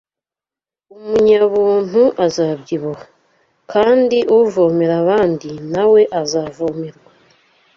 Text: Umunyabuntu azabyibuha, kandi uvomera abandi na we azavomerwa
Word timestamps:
Umunyabuntu 0.95 2.01
azabyibuha, 2.25 3.05
kandi 3.71 4.17
uvomera 4.37 4.93
abandi 5.03 5.49
na 5.73 5.83
we 5.91 6.01
azavomerwa 6.21 7.09